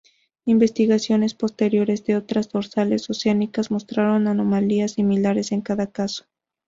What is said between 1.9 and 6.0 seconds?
de otras dorsales oceánicas mostraron anomalías similares en cada